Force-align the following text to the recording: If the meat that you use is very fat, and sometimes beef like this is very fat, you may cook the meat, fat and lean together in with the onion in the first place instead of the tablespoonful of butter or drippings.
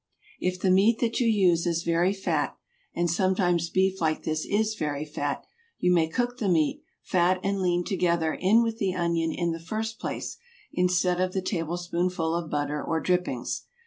If 0.39 0.59
the 0.59 0.71
meat 0.71 0.97
that 0.97 1.19
you 1.19 1.27
use 1.27 1.67
is 1.67 1.83
very 1.83 2.11
fat, 2.11 2.57
and 2.95 3.07
sometimes 3.07 3.69
beef 3.69 4.01
like 4.01 4.23
this 4.23 4.45
is 4.45 4.73
very 4.73 5.05
fat, 5.05 5.45
you 5.77 5.93
may 5.93 6.07
cook 6.07 6.39
the 6.39 6.49
meat, 6.49 6.81
fat 7.03 7.39
and 7.43 7.61
lean 7.61 7.83
together 7.83 8.33
in 8.33 8.63
with 8.63 8.79
the 8.79 8.95
onion 8.95 9.31
in 9.31 9.51
the 9.51 9.59
first 9.59 9.99
place 9.99 10.37
instead 10.73 11.21
of 11.21 11.33
the 11.33 11.41
tablespoonful 11.43 12.33
of 12.33 12.49
butter 12.49 12.83
or 12.83 12.99
drippings. 12.99 13.65